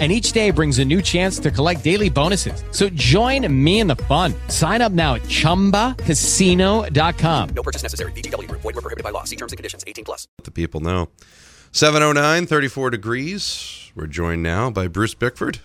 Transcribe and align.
and 0.00 0.10
each 0.10 0.32
day 0.32 0.50
brings 0.50 0.80
a 0.80 0.84
new 0.84 1.00
chance 1.00 1.38
to 1.38 1.52
collect 1.52 1.84
daily 1.84 2.10
bonuses. 2.10 2.64
So 2.72 2.88
join 2.88 3.46
me 3.64 3.78
in 3.78 3.86
the 3.86 3.94
fun. 3.96 4.34
Sign 4.48 4.82
up 4.82 4.90
now 4.90 5.14
at 5.14 5.22
ChumbaCasino.com. 5.22 7.48
No 7.54 7.62
purchase 7.62 7.84
necessary. 7.84 8.10
VGW. 8.12 8.50
Void 8.50 8.64
were 8.64 8.72
prohibited 8.72 9.04
by 9.04 9.10
law. 9.10 9.22
See 9.22 9.36
terms 9.36 9.52
and 9.52 9.56
conditions. 9.56 9.84
18 9.86 10.04
plus. 10.04 10.26
Let 10.38 10.46
the 10.46 10.50
people 10.50 10.80
know. 10.80 11.08
709, 11.70 12.46
34 12.46 12.90
degrees. 12.90 13.92
We're 13.94 14.08
joined 14.08 14.42
now 14.42 14.70
by 14.70 14.88
Bruce 14.88 15.14
Bickford. 15.14 15.60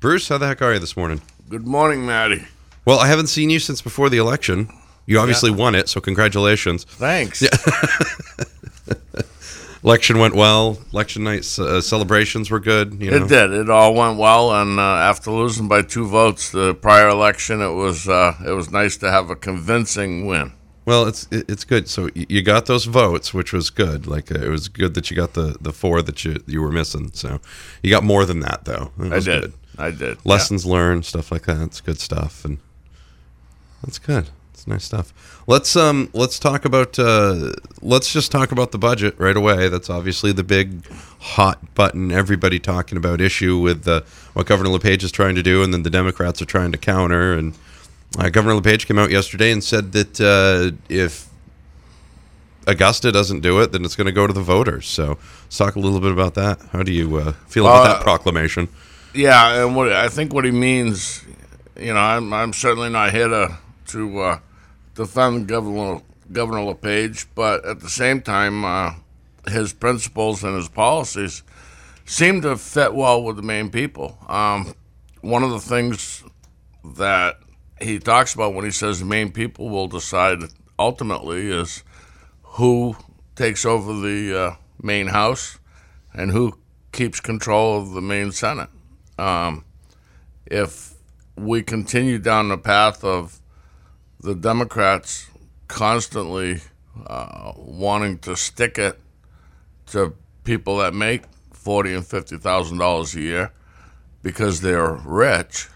Bruce, 0.00 0.28
how 0.28 0.38
the 0.38 0.46
heck 0.46 0.62
are 0.62 0.74
you 0.74 0.78
this 0.78 0.96
morning? 0.96 1.22
Good 1.48 1.66
morning, 1.66 2.06
Maddie. 2.06 2.44
Well, 2.84 2.98
I 2.98 3.08
haven't 3.08 3.26
seen 3.28 3.50
you 3.50 3.58
since 3.58 3.82
before 3.82 4.08
the 4.10 4.18
election. 4.18 4.68
You 5.06 5.18
obviously 5.18 5.50
won 5.50 5.74
it, 5.74 5.88
so 5.88 6.00
congratulations. 6.00 6.84
Thanks. 6.84 7.42
Election 9.88 10.18
went 10.18 10.34
well. 10.34 10.76
Election 10.92 11.24
night 11.24 11.58
uh, 11.58 11.80
celebrations 11.80 12.50
were 12.50 12.60
good. 12.60 13.00
You 13.00 13.10
know? 13.10 13.24
It 13.24 13.28
did. 13.30 13.52
It 13.52 13.70
all 13.70 13.94
went 13.94 14.18
well, 14.18 14.52
and 14.52 14.78
uh, 14.78 14.82
after 14.82 15.30
losing 15.30 15.66
by 15.66 15.80
two 15.80 16.06
votes 16.06 16.50
the 16.50 16.74
prior 16.74 17.08
election, 17.08 17.62
it 17.62 17.72
was 17.72 18.06
uh, 18.06 18.34
it 18.46 18.50
was 18.50 18.70
nice 18.70 18.98
to 18.98 19.10
have 19.10 19.30
a 19.30 19.34
convincing 19.34 20.26
win. 20.26 20.52
Well, 20.84 21.06
it's 21.06 21.26
it's 21.30 21.64
good. 21.64 21.88
So 21.88 22.10
you 22.14 22.42
got 22.42 22.66
those 22.66 22.84
votes, 22.84 23.32
which 23.32 23.54
was 23.54 23.70
good. 23.70 24.06
Like 24.06 24.30
uh, 24.30 24.44
it 24.44 24.50
was 24.50 24.68
good 24.68 24.92
that 24.92 25.10
you 25.10 25.16
got 25.16 25.32
the 25.32 25.56
the 25.58 25.72
four 25.72 26.02
that 26.02 26.22
you 26.22 26.42
you 26.46 26.60
were 26.60 26.70
missing. 26.70 27.10
So 27.14 27.40
you 27.82 27.90
got 27.90 28.04
more 28.04 28.26
than 28.26 28.40
that, 28.40 28.66
though. 28.66 28.92
I 29.00 29.20
did. 29.20 29.24
good. 29.24 29.52
I 29.78 29.90
did. 29.90 30.18
Lessons 30.26 30.66
learned, 30.66 31.06
stuff 31.06 31.32
like 31.32 31.46
that. 31.46 31.62
It's 31.62 31.80
good 31.80 31.98
stuff, 31.98 32.44
and 32.44 32.58
that's 33.82 33.98
good. 33.98 34.28
Nice 34.68 34.84
stuff. 34.84 35.14
Let's 35.46 35.76
um 35.76 36.10
let's 36.12 36.38
talk 36.38 36.66
about 36.66 36.98
uh 36.98 37.52
let's 37.80 38.12
just 38.12 38.30
talk 38.30 38.52
about 38.52 38.70
the 38.70 38.76
budget 38.76 39.14
right 39.18 39.36
away. 39.36 39.70
That's 39.70 39.88
obviously 39.88 40.30
the 40.30 40.44
big 40.44 40.86
hot 41.20 41.74
button 41.74 42.12
everybody 42.12 42.58
talking 42.58 42.98
about 42.98 43.22
issue 43.22 43.58
with 43.58 43.88
uh, 43.88 44.02
what 44.34 44.44
Governor 44.44 44.68
LePage 44.68 45.02
is 45.02 45.10
trying 45.10 45.34
to 45.36 45.42
do, 45.42 45.62
and 45.62 45.72
then 45.72 45.84
the 45.84 45.90
Democrats 45.90 46.42
are 46.42 46.44
trying 46.44 46.70
to 46.72 46.78
counter. 46.78 47.32
And 47.32 47.54
uh, 48.18 48.28
Governor 48.28 48.56
LePage 48.56 48.86
came 48.86 48.98
out 48.98 49.10
yesterday 49.10 49.50
and 49.52 49.64
said 49.64 49.92
that 49.92 50.20
uh, 50.20 50.76
if 50.90 51.28
Augusta 52.66 53.10
doesn't 53.10 53.40
do 53.40 53.60
it, 53.60 53.72
then 53.72 53.86
it's 53.86 53.96
going 53.96 54.04
to 54.06 54.12
go 54.12 54.26
to 54.26 54.34
the 54.34 54.42
voters. 54.42 54.86
So 54.86 55.16
let's 55.44 55.56
talk 55.56 55.76
a 55.76 55.80
little 55.80 56.00
bit 56.00 56.12
about 56.12 56.34
that. 56.34 56.60
How 56.72 56.82
do 56.82 56.92
you 56.92 57.16
uh, 57.16 57.32
feel 57.46 57.66
about 57.66 57.86
Uh, 57.86 57.92
that 57.94 58.02
proclamation? 58.02 58.68
Yeah, 59.14 59.64
and 59.64 59.74
what 59.74 59.90
I 59.90 60.10
think 60.10 60.34
what 60.34 60.44
he 60.44 60.50
means, 60.50 61.24
you 61.80 61.94
know, 61.94 62.00
I'm 62.00 62.34
I'm 62.34 62.52
certainly 62.52 62.90
not 62.90 63.14
here 63.14 63.28
to 63.28 63.56
to 63.86 64.20
uh, 64.20 64.38
defend 64.98 65.46
Governor 65.46 66.02
Governor 66.30 66.64
LePage, 66.64 67.28
but 67.34 67.64
at 67.64 67.80
the 67.80 67.88
same 67.88 68.20
time, 68.20 68.64
uh, 68.64 68.94
his 69.48 69.72
principles 69.72 70.42
and 70.42 70.56
his 70.56 70.68
policies 70.68 71.42
seem 72.04 72.42
to 72.42 72.56
fit 72.56 72.92
well 72.92 73.22
with 73.22 73.36
the 73.36 73.42
Maine 73.42 73.70
people. 73.70 74.18
Um, 74.28 74.74
one 75.22 75.44
of 75.44 75.50
the 75.50 75.60
things 75.60 76.24
that 76.96 77.38
he 77.80 78.00
talks 78.00 78.34
about 78.34 78.54
when 78.54 78.64
he 78.64 78.72
says 78.72 78.98
the 78.98 79.06
Maine 79.06 79.30
people 79.30 79.70
will 79.70 79.86
decide 79.86 80.40
ultimately 80.78 81.48
is 81.48 81.84
who 82.42 82.96
takes 83.36 83.64
over 83.64 83.92
the 83.92 84.38
uh, 84.38 84.56
Maine 84.82 85.06
House 85.06 85.60
and 86.12 86.32
who 86.32 86.58
keeps 86.90 87.20
control 87.20 87.80
of 87.80 87.92
the 87.92 88.02
Maine 88.02 88.32
Senate. 88.32 88.68
Um, 89.16 89.64
if 90.44 90.94
we 91.36 91.62
continue 91.62 92.18
down 92.18 92.48
the 92.48 92.58
path 92.58 93.04
of 93.04 93.37
the 94.20 94.34
Democrats 94.34 95.30
constantly 95.68 96.60
uh, 97.06 97.52
wanting 97.56 98.18
to 98.18 98.36
stick 98.36 98.78
it 98.78 98.98
to 99.86 100.14
people 100.44 100.78
that 100.78 100.94
make 100.94 101.22
forty 101.52 101.94
and 101.94 102.06
fifty 102.06 102.36
thousand 102.36 102.78
dollars 102.78 103.14
a 103.14 103.20
year 103.20 103.52
because 104.22 104.60
they're 104.60 104.94
rich, 105.04 105.68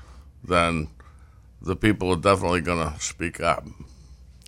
then 0.42 0.88
the 1.60 1.76
people 1.76 2.10
are 2.12 2.16
definitely 2.16 2.60
going 2.60 2.92
to 2.92 2.98
speak 3.00 3.41
up. 3.41 3.64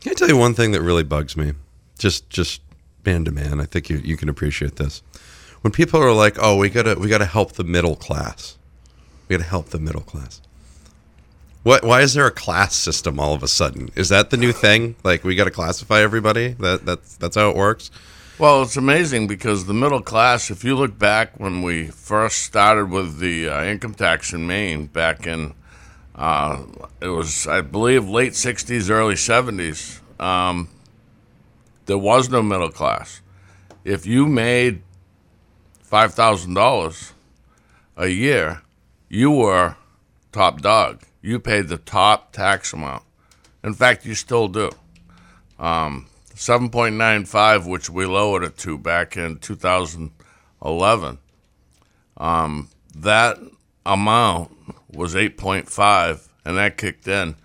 Can 0.01 0.11
I 0.11 0.15
tell 0.15 0.29
you 0.29 0.37
one 0.37 0.55
thing 0.55 0.73
that 0.73 0.83
really 0.83 1.05
bugs 1.05 1.37
me? 1.37 1.53
Just 1.99 2.29
just 2.29 2.61
man 3.07 3.25
to 3.25 3.31
man. 3.31 3.61
I 3.61 3.65
think 3.65 3.89
you, 3.89 3.99
you 3.99 4.17
can 4.17 4.29
appreciate 4.29 4.77
this. 4.77 5.03
When 5.61 5.73
people 5.73 6.01
are 6.01 6.13
like, 6.13 6.37
"Oh, 6.39 6.57
we 6.57 6.69
gotta 6.69 6.97
we 6.99 7.09
gotta 7.09 7.27
help 7.27 7.53
the 7.53 7.65
middle 7.65 7.97
class. 7.97 8.59
We 9.29 9.37
gotta 9.37 9.49
help 9.49 9.71
the 9.71 9.79
middle 9.79 10.03
class." 10.03 10.41
What? 11.65 11.83
Why 11.83 12.03
is 12.03 12.13
there 12.13 12.27
a 12.27 12.31
class 12.31 12.77
system 12.77 13.19
all 13.19 13.35
of 13.35 13.43
a 13.43 13.49
sudden? 13.49 13.89
Is 13.97 14.11
that 14.11 14.29
the 14.29 14.37
new 14.37 14.53
thing? 14.53 14.97
Like 15.03 15.25
we 15.25 15.35
got 15.35 15.45
to 15.45 15.51
classify 15.51 16.01
everybody? 16.01 16.49
That 16.61 16.85
that's 16.85 17.17
that's 17.17 17.37
how 17.37 17.49
it 17.51 17.57
works. 17.57 17.91
Well, 18.37 18.63
it's 18.63 18.77
amazing 18.77 19.29
because 19.29 19.65
the 19.65 19.73
middle 19.73 20.03
class, 20.03 20.51
if 20.51 20.63
you 20.63 20.75
look 20.77 20.99
back 20.99 21.39
when 21.39 21.63
we 21.63 21.87
first 21.87 22.43
started 22.43 22.91
with 22.91 23.19
the 23.19 23.49
uh, 23.49 23.65
income 23.65 23.95
tax 23.95 24.33
in 24.33 24.47
Maine 24.47 24.87
back 24.87 25.25
in, 25.25 25.55
uh, 26.17 26.65
it 27.01 27.09
was, 27.09 27.47
I 27.47 27.61
believe, 27.61 28.09
late 28.09 28.33
60s, 28.33 28.91
early 28.91 29.15
70s, 29.15 30.01
um, 30.21 30.69
there 31.87 31.97
was 31.97 32.29
no 32.29 32.43
middle 32.43 32.73
class. 32.73 33.23
If 33.85 34.05
you 34.05 34.27
made 34.27 34.83
$5,000 35.89 37.13
a 37.97 38.09
year, 38.09 38.63
you 39.09 39.31
were 39.31 39.77
top 40.33 40.61
dog. 40.61 41.05
You 41.25 41.41
paid 41.41 41.69
the 41.69 41.79
top 41.79 42.33
tax 42.33 42.75
amount. 42.75 43.03
In 43.65 43.73
fact, 43.73 44.05
you 44.05 44.15
still 44.15 44.47
do. 44.47 44.71
Um, 45.59 46.07
7.95, 46.35 47.67
which 47.67 47.89
we 47.89 48.05
lowered 48.05 48.45
it 48.45 48.59
to 48.59 48.77
back 48.77 49.17
in 49.17 49.39
2011. 49.39 51.19
Um, 52.19 52.69
that 52.95 53.39
amount 53.87 54.51
was 54.93 55.15
8.5, 55.15 56.29
and 56.45 56.59
that 56.59 56.77
kicked 56.77 57.09
in. 57.09 57.37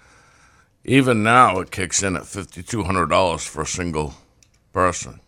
Even 0.84 1.23
now, 1.23 1.61
it 1.61 1.72
kicks 1.72 2.03
in 2.03 2.17
at 2.17 2.23
$5,200 2.23 3.47
for 3.47 3.61
a 3.61 3.66
single 3.66 4.13
person. 4.73 5.22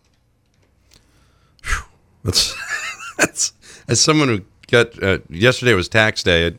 That's 2.22 2.54
that's 3.16 3.54
as 3.88 3.98
someone 4.02 4.28
who 4.28 4.42
got 4.70 5.02
uh, 5.02 5.20
yesterday 5.30 5.72
was 5.72 5.88
tax 5.88 6.22
day, 6.22 6.52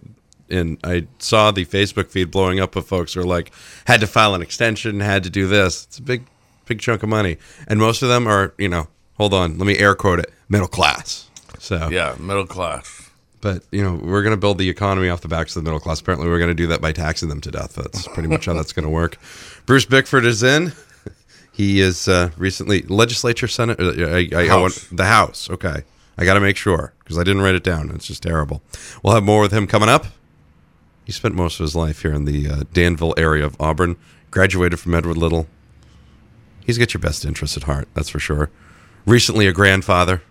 and 0.50 0.78
I 0.84 1.08
saw 1.20 1.52
the 1.52 1.66
Facebook 1.66 2.08
feed 2.09 2.31
blowing 2.31 2.59
up 2.59 2.76
of 2.76 2.86
folks 2.86 3.14
who 3.14 3.22
are 3.22 3.26
like 3.26 3.52
had 3.86 4.00
to 4.02 4.08
file 4.08 4.36
an 4.36 4.42
extension, 4.42 5.00
had 5.00 5.24
to 5.24 5.30
do 5.30 5.48
this. 5.48 5.86
It's 5.86 5.98
a 6.00 6.02
big 6.02 6.26
big 6.66 6.80
chunk 6.80 7.04
of 7.04 7.09
money, 7.09 7.38
and 7.68 7.80
most 7.80 8.02
of 8.02 8.09
them 8.09 8.28
are 8.28 8.54
you 8.58 8.70
know 8.70 8.88
hold 9.16 9.34
on, 9.34 9.58
let 9.58 9.66
me 9.68 9.78
air 9.78 9.96
quote 9.96 10.20
it 10.20 10.31
middle 10.50 10.68
class. 10.68 11.30
So 11.59 11.90
Yeah, 11.90 12.16
middle 12.20 12.46
class. 12.46 13.09
but 13.42 13.64
you 13.72 13.81
know 13.84 13.96
we're 14.04 14.22
going 14.24 14.36
to 14.36 14.40
build 14.40 14.58
the 14.58 14.70
economy 14.70 15.09
off 15.09 15.22
the 15.22 15.28
backs 15.28 15.56
of 15.56 15.64
the 15.64 15.68
middle 15.68 15.80
class. 15.80 16.02
Apparently, 16.02 16.28
we're 16.28 16.40
going 16.40 16.50
to 16.50 16.54
do 16.54 16.68
that 16.68 16.81
by 16.81 16.92
taxing 16.92 17.30
them 17.30 17.42
to 17.42 17.52
death. 17.52 17.75
That's 17.75 18.08
pretty 18.10 18.28
much 18.30 18.46
how 18.46 18.54
that's 18.54 18.74
going 18.74 18.84
to 18.84 18.90
work. 18.90 19.18
Bruce 19.66 19.86
Bickford 19.86 20.25
is 20.25 20.44
in. 20.44 20.74
He 21.52 21.80
is 21.81 22.08
uh, 22.08 22.31
recently 22.36 22.81
legislature 22.81 23.48
senate. 23.48 23.80
Uh, 23.80 23.92
I, 24.08 24.28
I, 24.36 24.48
I 24.50 24.60
want 24.60 24.88
the 24.92 25.06
House. 25.06 25.50
Okay, 25.52 25.84
I 26.18 26.25
got 26.25 26.34
to 26.34 26.40
make 26.40 26.58
sure 26.58 26.94
because 27.00 27.18
I 27.18 27.24
didn't 27.24 27.44
write 27.44 27.54
it 27.56 27.64
down. 27.64 27.92
It's 27.92 28.08
just 28.08 28.24
terrible. 28.24 28.62
We'll 29.04 29.14
have 29.14 29.24
more 29.24 29.42
with 29.42 29.52
him 29.54 29.68
coming 29.68 29.88
up. 29.88 30.08
He 31.06 31.12
spent 31.12 31.36
most 31.36 31.59
of 31.59 31.64
his 31.64 31.75
life 31.75 32.02
here 32.02 32.14
in 32.14 32.25
the 32.25 32.50
uh, 32.50 32.64
Danville 32.74 33.14
area 33.18 33.46
of 33.46 33.56
Auburn. 33.59 33.97
Graduated 34.31 34.80
from 34.80 34.96
Edward 34.96 35.18
Little. 35.18 35.47
He's 36.66 36.78
got 36.78 36.94
your 36.94 37.02
best 37.02 37.24
interests 37.25 37.56
at 37.58 37.64
heart. 37.64 37.88
That's 37.94 38.09
for 38.09 38.19
sure. 38.19 38.50
Recently, 39.06 39.47
a 39.47 39.52
grandfather. 39.52 40.22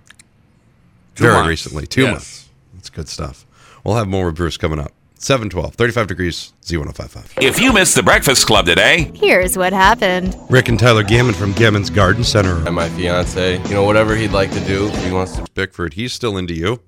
Two 1.15 1.25
Very 1.25 1.35
months. 1.35 1.49
recently, 1.49 1.87
two 1.87 2.03
Yes. 2.03 2.11
months. 2.11 2.49
That's 2.75 2.91
good 2.91 3.09
stuff. 3.09 3.45
We'll 3.85 3.97
have 3.97 4.09
more 4.09 4.27
with 4.27 4.37
Bruce 4.37 4.57
coming 4.57 4.79
up. 4.79 4.93
712, 5.19 5.75
35 5.77 6.07
degrees, 6.09 6.53
Z1055. 6.65 7.41
If 7.41 7.61
you 7.61 7.73
missed 7.73 7.95
the 7.95 8.03
Breakfast 8.03 8.45
Club 8.45 8.67
today, 8.67 9.13
Here's 9.15 9.57
what 9.57 9.73
happened. 9.73 10.35
Rick 10.51 10.69
and 10.69 10.81
Tyler 10.81 11.05
Gammon 11.05 11.35
from 11.35 11.53
Gammon's 11.53 11.91
Garden 11.91 12.25
Center. 12.25 12.57
and 12.67 12.75
my 12.75 12.89
fiance, 12.89 13.63
you 13.63 13.75
know, 13.75 13.85
whatever 13.85 14.17
he'd 14.17 14.33
like 14.33 14.51
to 14.51 14.61
do, 14.67 14.89
if 14.89 15.05
he 15.05 15.13
wants 15.13 15.37
to. 15.37 15.47
Bickford, 15.55 15.95
he's 15.95 16.13
still 16.13 16.37
into 16.37 16.55
you. 16.55 16.81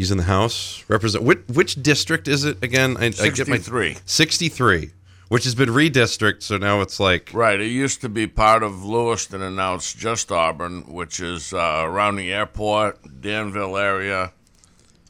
He's 0.00 0.10
in 0.10 0.16
the 0.16 0.24
House. 0.24 0.82
Represent 0.88 1.24
which, 1.24 1.40
which 1.52 1.74
district 1.74 2.26
is 2.26 2.46
it 2.46 2.64
again? 2.64 2.96
I, 2.96 3.08
I 3.20 3.28
get 3.28 3.48
my 3.48 3.58
63. 3.58 3.98
63, 4.06 4.92
which 5.28 5.44
has 5.44 5.54
been 5.54 5.68
redistricted, 5.68 6.42
so 6.42 6.56
now 6.56 6.80
it's 6.80 6.98
like 6.98 7.28
Right. 7.34 7.60
It 7.60 7.66
used 7.66 8.00
to 8.00 8.08
be 8.08 8.26
part 8.26 8.62
of 8.62 8.82
Lewiston, 8.82 9.42
and 9.42 9.56
now 9.56 9.74
it's 9.74 9.92
just 9.92 10.32
Auburn, 10.32 10.90
which 10.90 11.20
is 11.20 11.52
uh, 11.52 11.82
around 11.84 12.16
the 12.16 12.32
airport, 12.32 13.20
Danville 13.20 13.76
area, 13.76 14.32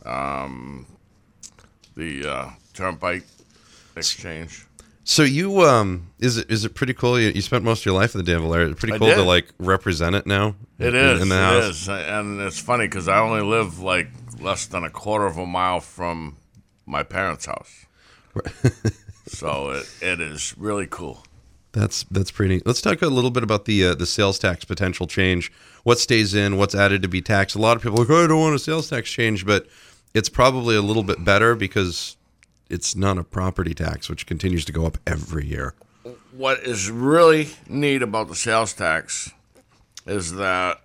um, 0.05 0.87
the 1.95 2.29
uh, 2.29 2.51
Turnpike 2.75 3.23
Exchange. 3.95 4.67
So 5.05 5.23
you 5.23 5.63
um 5.63 6.11
is 6.19 6.37
it 6.37 6.51
is 6.51 6.65
it 6.65 6.75
pretty 6.75 6.95
cool? 6.95 7.19
You, 7.19 7.31
you 7.31 7.43
spent 7.43 7.65
most 7.65 7.83
of 7.83 7.87
your 7.87 7.95
life 7.95 8.15
in 8.15 8.25
the 8.25 8.31
Danville 8.31 8.55
area. 8.55 8.71
It's 8.71 8.81
pretty 8.81 8.95
I 8.95 8.99
cool 8.99 9.09
to 9.09 9.23
like 9.23 9.47
represent 9.59 10.17
it 10.17 10.27
now. 10.27 10.57
It 10.79 10.95
in, 10.95 10.97
is. 10.97 11.23
in 11.23 11.29
the 11.29 11.37
it 11.37 11.39
house. 11.39 11.65
is. 11.65 11.89
And 11.89 12.41
it's 12.41 12.59
funny 12.59 12.87
because 12.87 13.09
I 13.09 13.19
only 13.21 13.43
live 13.43 13.79
like 13.81 14.09
less 14.41 14.67
than 14.67 14.85
a 14.85 14.91
quarter 14.91 15.27
of 15.27 15.37
a 15.37 15.47
mile 15.47 15.81
from 15.81 16.37
my 16.87 17.03
parents' 17.03 17.47
house. 17.47 17.87
so 19.27 19.71
it, 19.71 19.95
it 20.03 20.21
is 20.21 20.55
really 20.57 20.87
cool. 20.89 21.25
That's 21.73 22.05
that's 22.05 22.31
pretty 22.31 22.55
neat. 22.55 22.67
Let's 22.67 22.81
talk 22.81 23.01
a 23.01 23.07
little 23.07 23.31
bit 23.31 23.45
about 23.45 23.65
the 23.65 23.87
uh, 23.87 23.95
the 23.95 24.07
sales 24.07 24.39
tax 24.39 24.65
potential 24.65 25.07
change. 25.07 25.53
What 25.85 26.01
stays 26.01 26.35
in? 26.35 26.57
What's 26.57 26.75
added 26.75 27.03
to 27.03 27.09
be 27.09 27.23
taxed? 27.23 27.55
A 27.55 27.61
lot 27.61 27.77
of 27.77 27.83
people 27.83 27.99
are 27.99 28.05
like, 28.05 28.11
oh, 28.11 28.25
I 28.25 28.27
don't 28.27 28.41
want 28.41 28.57
a 28.57 28.59
sales 28.59 28.91
tax 28.91 29.09
change, 29.09 29.47
but 29.47 29.69
it's 30.13 30.29
probably 30.29 30.75
a 30.75 30.83
little 30.83 31.05
bit 31.05 31.25
better 31.25 31.55
because 31.55 32.17
it's 32.69 32.97
not 32.97 33.19
a 33.19 33.25
property 33.25 33.75
tax, 33.75 34.09
which 34.09 34.27
continues 34.27 34.65
to 34.65 34.73
go 34.73 34.85
up 34.85 34.99
every 35.07 35.47
year. 35.47 35.75
What 36.33 36.61
is 36.61 36.91
really 36.91 37.51
neat 37.69 38.03
about 38.03 38.29
the 38.29 38.35
sales 38.35 38.73
tax 38.73 39.31
is 40.07 40.35
that 40.35 40.81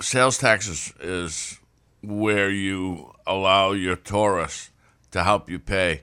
sales 0.00 0.38
tax 0.38 0.68
is, 0.68 0.92
is 1.00 1.60
where 2.06 2.50
you 2.50 3.12
allow 3.26 3.72
your 3.72 3.96
tourists 3.96 4.70
to 5.10 5.24
help 5.24 5.50
you 5.50 5.58
pay 5.58 6.02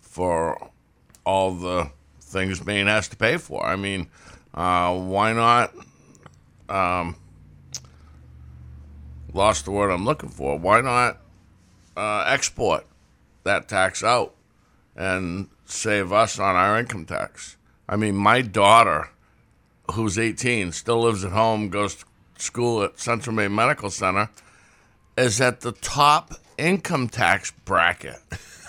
for 0.00 0.70
all 1.24 1.52
the 1.54 1.90
things 2.20 2.64
Maine 2.64 2.86
has 2.86 3.08
to 3.08 3.16
pay 3.16 3.36
for. 3.36 3.64
I 3.64 3.76
mean, 3.76 4.08
uh, 4.54 4.94
why 4.94 5.32
not? 5.32 5.72
Um, 6.68 7.16
lost 9.32 9.64
the 9.64 9.70
word 9.70 9.90
I'm 9.90 10.04
looking 10.04 10.28
for. 10.28 10.58
Why 10.58 10.80
not 10.80 11.18
uh, 11.96 12.24
export 12.26 12.86
that 13.44 13.68
tax 13.68 14.04
out 14.04 14.34
and 14.96 15.48
save 15.64 16.12
us 16.12 16.38
on 16.38 16.56
our 16.56 16.78
income 16.78 17.06
tax? 17.06 17.56
I 17.88 17.96
mean, 17.96 18.16
my 18.16 18.40
daughter, 18.40 19.10
who's 19.92 20.18
18, 20.18 20.72
still 20.72 21.02
lives 21.02 21.24
at 21.24 21.32
home, 21.32 21.68
goes 21.68 21.96
to 21.96 22.04
school 22.38 22.82
at 22.82 22.98
Central 23.00 23.34
Maine 23.34 23.54
Medical 23.54 23.90
Center, 23.90 24.30
is 25.20 25.40
at 25.40 25.60
the 25.60 25.72
top 25.72 26.34
income 26.56 27.08
tax 27.08 27.52
bracket. 27.64 28.18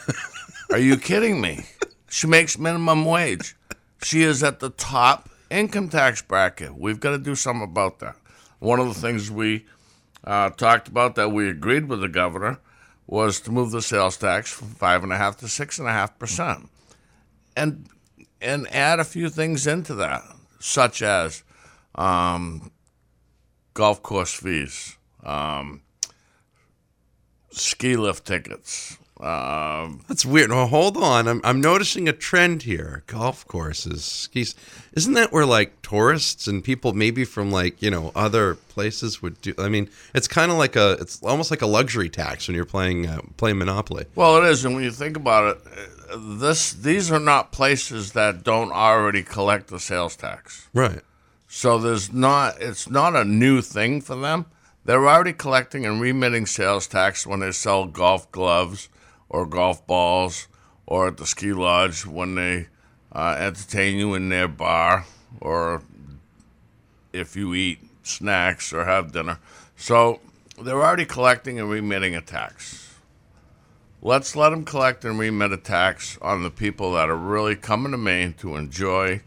Are 0.71 0.77
you 0.77 0.97
kidding 0.97 1.39
me? 1.39 1.65
She 2.09 2.27
makes 2.27 2.57
minimum 2.57 3.05
wage. 3.05 3.55
She 4.03 4.23
is 4.23 4.43
at 4.43 4.59
the 4.59 4.69
top 4.69 5.29
income 5.49 5.87
tax 5.87 6.21
bracket. 6.21 6.77
We've 6.77 6.99
got 6.99 7.11
to 7.11 7.17
do 7.17 7.35
something 7.35 7.63
about 7.63 7.99
that. 7.99 8.15
One 8.59 8.79
of 8.79 8.87
the 8.87 8.99
things 8.99 9.31
we 9.31 9.65
uh, 10.25 10.49
talked 10.51 10.89
about 10.89 11.15
that 11.15 11.31
we 11.31 11.49
agreed 11.49 11.87
with 11.87 12.01
the 12.01 12.09
governor 12.09 12.59
was 13.07 13.39
to 13.41 13.51
move 13.51 13.71
the 13.71 13.81
sales 13.81 14.17
tax 14.17 14.51
from 14.51 14.67
five 14.69 15.03
and 15.03 15.13
a 15.13 15.17
half 15.17 15.37
to 15.37 15.47
six 15.47 15.79
and 15.79 15.87
a 15.87 15.91
half 15.91 16.17
percent, 16.19 16.69
and 17.55 17.87
and 18.41 18.67
add 18.73 18.99
a 18.99 19.03
few 19.03 19.29
things 19.29 19.67
into 19.67 19.95
that, 19.95 20.23
such 20.59 21.01
as 21.01 21.43
um, 21.95 22.71
golf 23.73 24.01
course 24.03 24.33
fees, 24.33 24.97
um, 25.23 25.81
ski 27.51 27.95
lift 27.95 28.25
tickets. 28.25 28.97
Um, 29.19 30.01
That's 30.07 30.25
weird. 30.25 30.49
Well, 30.49 30.65
hold 30.65 30.97
on. 30.97 31.27
I'm, 31.27 31.41
I'm 31.43 31.61
noticing 31.61 32.09
a 32.09 32.13
trend 32.13 32.63
here. 32.63 33.03
Golf 33.05 33.47
courses, 33.47 34.03
skis. 34.03 34.55
Isn't 34.93 35.13
that 35.13 35.31
where 35.31 35.45
like 35.45 35.79
tourists 35.83 36.47
and 36.47 36.63
people 36.63 36.93
maybe 36.93 37.23
from 37.23 37.51
like, 37.51 37.83
you 37.83 37.91
know, 37.91 38.11
other 38.15 38.55
places 38.55 39.21
would 39.21 39.39
do? 39.41 39.53
I 39.59 39.69
mean, 39.69 39.89
it's 40.15 40.27
kind 40.27 40.51
of 40.51 40.57
like 40.57 40.75
a, 40.75 40.93
it's 40.99 41.21
almost 41.21 41.51
like 41.51 41.61
a 41.61 41.67
luxury 41.67 42.09
tax 42.09 42.47
when 42.47 42.55
you're 42.55 42.65
playing, 42.65 43.05
uh, 43.05 43.21
playing 43.37 43.59
Monopoly. 43.59 44.05
Well, 44.15 44.43
it 44.43 44.49
is, 44.49 44.65
and 44.65 44.73
when 44.73 44.83
you 44.83 44.91
think 44.91 45.15
about 45.15 45.55
it, 45.55 45.67
uh, 46.11 46.17
this 46.17 46.73
these 46.73 47.11
are 47.11 47.19
not 47.19 47.51
places 47.51 48.13
that 48.13 48.43
don't 48.43 48.71
already 48.71 49.21
collect 49.21 49.67
the 49.67 49.79
sales 49.79 50.15
tax. 50.15 50.67
Right. 50.73 51.01
So 51.47 51.77
there's 51.77 52.11
not 52.11 52.59
it's 52.59 52.89
not 52.89 53.15
a 53.15 53.23
new 53.23 53.61
thing 53.61 54.01
for 54.01 54.15
them. 54.15 54.47
They're 54.83 55.07
already 55.07 55.33
collecting 55.33 55.85
and 55.85 56.01
remitting 56.01 56.45
sales 56.45 56.87
tax 56.87 57.27
when 57.27 57.39
they 57.39 57.51
sell 57.51 57.85
golf 57.85 58.31
gloves 58.31 58.89
or 59.29 59.45
golf 59.45 59.85
balls 59.85 60.47
or 60.85 61.07
at 61.07 61.17
the 61.17 61.27
ski 61.27 61.53
lodge 61.53 62.05
when 62.05 62.35
they 62.35 62.67
uh, 63.11 63.35
entertain 63.37 63.97
you 63.97 64.15
in 64.15 64.29
their 64.29 64.47
bar 64.47 65.05
or 65.39 65.83
if 67.13 67.35
you 67.35 67.53
eat 67.53 67.79
snacks 68.03 68.73
or 68.73 68.85
have 68.85 69.11
dinner. 69.11 69.37
So 69.75 70.19
they're 70.61 70.81
already 70.81 71.05
collecting 71.05 71.59
and 71.59 71.69
remitting 71.69 72.15
a 72.15 72.21
tax. 72.21 72.95
Let's 74.01 74.35
let 74.35 74.49
them 74.49 74.65
collect 74.65 75.05
and 75.05 75.19
remit 75.19 75.51
a 75.51 75.57
tax 75.57 76.17
on 76.23 76.41
the 76.41 76.49
people 76.49 76.93
that 76.93 77.09
are 77.09 77.15
really 77.15 77.55
coming 77.55 77.91
to 77.91 77.99
Maine 77.99 78.33
to 78.39 78.55
enjoy 78.55 79.21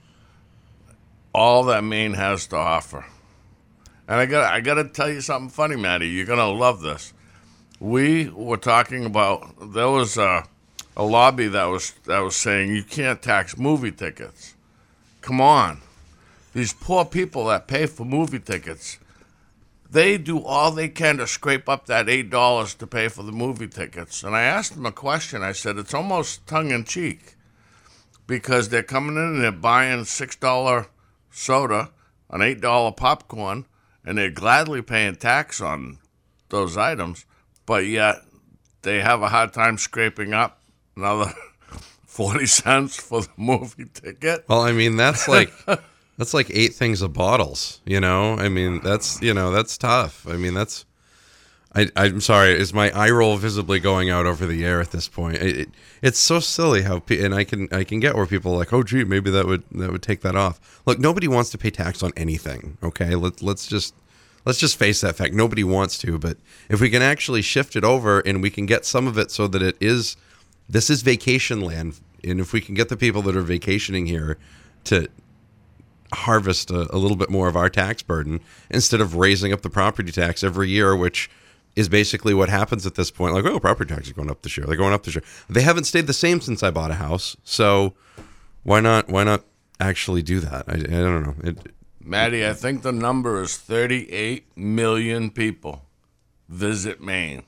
all 1.32 1.62
that 1.64 1.84
Maine 1.84 2.14
has 2.14 2.48
to 2.48 2.56
offer. 2.56 3.04
And 4.06 4.20
I 4.20 4.26
got 4.26 4.52
I 4.52 4.60
got 4.60 4.74
to 4.74 4.84
tell 4.84 5.08
you 5.08 5.20
something 5.20 5.48
funny, 5.48 5.76
Maddie. 5.76 6.08
You're 6.08 6.26
gonna 6.26 6.50
love 6.50 6.82
this. 6.82 7.12
We 7.80 8.28
were 8.28 8.56
talking 8.56 9.04
about 9.04 9.72
there 9.72 9.88
was 9.88 10.16
a, 10.16 10.44
a 10.96 11.04
lobby 11.04 11.48
that 11.48 11.64
was 11.64 11.92
that 12.06 12.20
was 12.20 12.36
saying 12.36 12.74
you 12.74 12.84
can't 12.84 13.22
tax 13.22 13.56
movie 13.56 13.92
tickets. 13.92 14.54
Come 15.22 15.40
on, 15.40 15.80
these 16.52 16.74
poor 16.74 17.04
people 17.06 17.46
that 17.46 17.66
pay 17.66 17.86
for 17.86 18.04
movie 18.04 18.38
tickets, 18.38 18.98
they 19.90 20.18
do 20.18 20.42
all 20.42 20.70
they 20.70 20.88
can 20.88 21.16
to 21.16 21.26
scrape 21.26 21.66
up 21.68 21.86
that 21.86 22.08
eight 22.10 22.28
dollars 22.28 22.74
to 22.74 22.86
pay 22.86 23.08
for 23.08 23.22
the 23.22 23.32
movie 23.32 23.68
tickets. 23.68 24.22
And 24.22 24.36
I 24.36 24.42
asked 24.42 24.74
them 24.74 24.86
a 24.86 24.92
question. 24.92 25.42
I 25.42 25.52
said 25.52 25.78
it's 25.78 25.94
almost 25.94 26.46
tongue 26.46 26.70
in 26.70 26.84
cheek 26.84 27.36
because 28.26 28.68
they're 28.68 28.82
coming 28.82 29.16
in 29.16 29.22
and 29.22 29.42
they're 29.42 29.50
buying 29.50 30.04
six 30.04 30.36
dollar 30.36 30.88
soda, 31.30 31.90
an 32.28 32.42
eight 32.42 32.60
dollar 32.60 32.92
popcorn, 32.92 33.64
and 34.04 34.18
they're 34.18 34.30
gladly 34.30 34.82
paying 34.82 35.16
tax 35.16 35.60
on 35.60 35.98
those 36.48 36.76
items, 36.76 37.24
but 37.66 37.86
yet 37.86 38.16
they 38.82 39.00
have 39.00 39.22
a 39.22 39.28
hard 39.28 39.52
time 39.52 39.78
scraping 39.78 40.32
up 40.32 40.60
another 40.96 41.32
forty 42.06 42.46
cents 42.46 42.96
for 42.96 43.22
the 43.22 43.28
movie 43.36 43.86
ticket. 43.92 44.44
Well, 44.48 44.60
I 44.60 44.72
mean, 44.72 44.96
that's 44.96 45.26
like, 45.28 45.52
that's 46.18 46.34
like 46.34 46.50
eight 46.50 46.74
things 46.74 47.02
of 47.02 47.12
bottles, 47.12 47.80
you 47.84 48.00
know? 48.00 48.34
I 48.38 48.48
mean, 48.48 48.80
that's, 48.82 49.20
you 49.20 49.34
know, 49.34 49.50
that's 49.50 49.76
tough. 49.76 50.26
I 50.28 50.36
mean, 50.36 50.54
that's, 50.54 50.84
I, 51.74 51.88
I'm 51.96 52.20
sorry. 52.20 52.52
Is 52.52 52.72
my 52.72 52.90
eye 52.92 53.10
roll 53.10 53.36
visibly 53.36 53.80
going 53.80 54.08
out 54.08 54.26
over 54.26 54.46
the 54.46 54.64
air 54.64 54.80
at 54.80 54.92
this 54.92 55.08
point? 55.08 55.36
It, 55.38 55.56
it, 55.56 55.68
it's 56.02 56.18
so 56.18 56.38
silly 56.38 56.82
how, 56.82 57.00
pe- 57.00 57.22
and 57.24 57.34
I 57.34 57.44
can 57.44 57.68
I 57.72 57.82
can 57.82 57.98
get 57.98 58.14
where 58.14 58.26
people 58.26 58.54
are 58.54 58.58
like, 58.58 58.72
oh, 58.72 58.82
gee, 58.82 59.04
maybe 59.04 59.30
that 59.30 59.46
would 59.46 59.64
that 59.72 59.90
would 59.90 60.02
take 60.02 60.20
that 60.20 60.36
off. 60.36 60.82
Look, 60.86 60.98
nobody 60.98 61.26
wants 61.26 61.50
to 61.50 61.58
pay 61.58 61.70
tax 61.70 62.02
on 62.02 62.12
anything. 62.16 62.78
Okay, 62.82 63.16
let's 63.16 63.42
let's 63.42 63.66
just 63.66 63.94
let's 64.44 64.58
just 64.58 64.76
face 64.76 65.00
that 65.00 65.16
fact. 65.16 65.34
Nobody 65.34 65.64
wants 65.64 65.98
to, 65.98 66.18
but 66.18 66.36
if 66.68 66.80
we 66.80 66.90
can 66.90 67.02
actually 67.02 67.42
shift 67.42 67.74
it 67.74 67.84
over 67.84 68.20
and 68.20 68.40
we 68.40 68.50
can 68.50 68.66
get 68.66 68.84
some 68.84 69.08
of 69.08 69.18
it 69.18 69.30
so 69.30 69.48
that 69.48 69.62
it 69.62 69.76
is, 69.80 70.16
this 70.68 70.90
is 70.90 71.02
vacation 71.02 71.60
land, 71.60 72.00
and 72.22 72.38
if 72.40 72.52
we 72.52 72.60
can 72.60 72.74
get 72.74 72.88
the 72.88 72.96
people 72.96 73.22
that 73.22 73.36
are 73.36 73.42
vacationing 73.42 74.06
here 74.06 74.38
to 74.84 75.08
harvest 76.12 76.70
a, 76.70 76.94
a 76.94 76.98
little 76.98 77.16
bit 77.16 77.30
more 77.30 77.48
of 77.48 77.56
our 77.56 77.68
tax 77.68 78.00
burden 78.02 78.40
instead 78.70 79.00
of 79.00 79.16
raising 79.16 79.52
up 79.52 79.62
the 79.62 79.70
property 79.70 80.12
tax 80.12 80.44
every 80.44 80.68
year, 80.68 80.94
which 80.94 81.28
is 81.76 81.88
basically 81.88 82.34
what 82.34 82.48
happens 82.48 82.86
at 82.86 82.94
this 82.94 83.10
point. 83.10 83.34
Like, 83.34 83.44
oh, 83.44 83.58
property 83.58 83.92
tax 83.94 84.06
is 84.06 84.12
going 84.12 84.30
up 84.30 84.42
this 84.42 84.56
year. 84.56 84.66
They're 84.66 84.76
going 84.76 84.92
up 84.92 85.04
this 85.04 85.14
year. 85.14 85.24
They 85.48 85.62
haven't 85.62 85.84
stayed 85.84 86.06
the 86.06 86.12
same 86.12 86.40
since 86.40 86.62
I 86.62 86.70
bought 86.70 86.90
a 86.90 86.94
house, 86.94 87.36
so 87.42 87.94
why 88.62 88.80
not? 88.80 89.08
Why 89.08 89.24
not 89.24 89.44
actually 89.80 90.22
do 90.22 90.40
that? 90.40 90.64
I, 90.68 90.74
I 90.74 90.76
don't 90.76 91.22
know. 91.22 91.34
It, 91.42 91.58
Maddie, 92.00 92.46
I 92.46 92.52
think 92.52 92.82
the 92.82 92.92
number 92.92 93.40
is 93.40 93.56
38 93.56 94.56
million 94.56 95.30
people 95.30 95.86
visit 96.48 97.00
Maine 97.00 97.44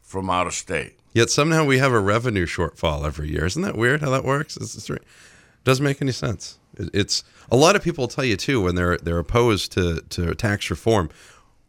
from 0.00 0.30
out 0.30 0.46
of 0.46 0.54
state. 0.54 0.98
yet 1.12 1.30
somehow 1.30 1.64
we 1.64 1.78
have 1.78 1.92
a 1.92 2.00
revenue 2.00 2.46
shortfall 2.46 3.04
every 3.04 3.30
year. 3.30 3.46
Isn't 3.46 3.62
that 3.62 3.76
weird 3.76 4.02
how 4.02 4.10
that 4.10 4.24
works? 4.24 4.56
It's, 4.56 4.88
right. 4.88 5.02
doesn't 5.64 5.84
make 5.84 6.00
any 6.00 6.12
sense. 6.12 6.58
It, 6.76 6.90
it's 6.92 7.24
a 7.50 7.56
lot 7.56 7.76
of 7.76 7.82
people 7.82 8.06
tell 8.08 8.24
you 8.24 8.36
too 8.36 8.62
when 8.62 8.74
they're 8.76 8.98
they're 8.98 9.18
opposed 9.18 9.72
to 9.72 10.00
to 10.10 10.34
tax 10.34 10.70
reform, 10.70 11.10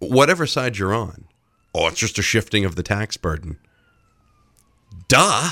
whatever 0.10 0.45
side 0.45 0.77
you're 0.77 0.93
on. 0.93 1.25
Oh, 1.74 1.88
it's 1.88 2.00
just 2.00 2.19
a 2.19 2.22
shifting 2.22 2.65
of 2.65 2.75
the 2.75 2.83
tax 2.83 3.17
burden. 3.17 3.57
Duh. 5.07 5.51